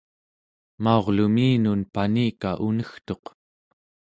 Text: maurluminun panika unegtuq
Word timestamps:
maurluminun 0.83 1.79
panika 1.93 2.49
unegtuq 2.67 3.23